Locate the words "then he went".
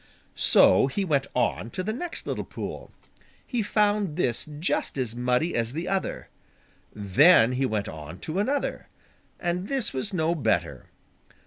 6.91-7.87